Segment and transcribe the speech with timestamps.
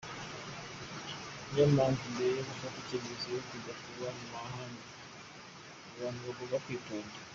[1.49, 4.83] Niyo mpamvu mbere yo gufata icyemezo cyo kujya kuba mu mahanga,
[5.95, 7.17] abantu bagomba kwitonda.